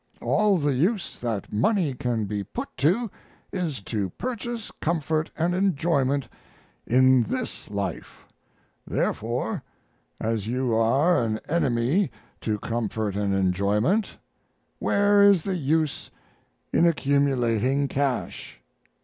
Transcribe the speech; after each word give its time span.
All 0.19 0.57
the 0.57 0.73
use 0.73 1.19
that 1.19 1.53
money 1.53 1.93
can 1.93 2.25
be 2.25 2.43
put 2.43 2.69
to 2.77 3.11
is 3.53 3.83
to 3.83 4.09
purchase 4.09 4.71
comfort 4.81 5.29
and 5.37 5.53
enjoyment 5.53 6.27
in 6.87 7.21
this 7.21 7.69
life; 7.69 8.25
therefore, 8.87 9.61
as 10.19 10.47
you 10.47 10.73
are 10.73 11.23
an 11.23 11.39
enemy 11.47 12.09
to 12.39 12.57
comfort 12.57 13.15
and 13.15 13.35
enjoyment, 13.35 14.17
where 14.79 15.21
is 15.21 15.43
the 15.43 15.55
use 15.55 16.09
in 16.73 16.87
accumulating 16.87 17.87
cash? 17.87 18.59